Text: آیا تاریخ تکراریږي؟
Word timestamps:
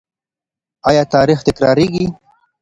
آیا 0.89 1.03
تاریخ 1.13 1.39
تکراریږي؟ 1.47 2.05